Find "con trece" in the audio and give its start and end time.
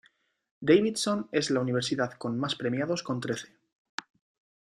3.03-3.49